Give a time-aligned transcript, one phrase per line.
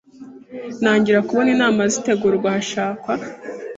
[0.81, 3.13] ntangira kubona inama zitegurwa hashakwa